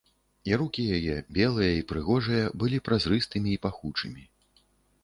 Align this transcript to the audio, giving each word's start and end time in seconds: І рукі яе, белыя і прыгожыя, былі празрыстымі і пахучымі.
І 0.51 0.57
рукі 0.61 0.85
яе, 0.99 1.17
белыя 1.39 1.71
і 1.81 1.83
прыгожыя, 1.91 2.49
былі 2.65 2.81
празрыстымі 2.89 3.49
і 3.59 3.61
пахучымі. 3.69 4.23